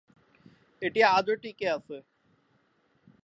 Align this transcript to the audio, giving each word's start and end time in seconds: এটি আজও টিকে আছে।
এটি 0.81 0.99
আজও 1.09 1.33
টিকে 1.35 1.67
আছে। 1.69 1.97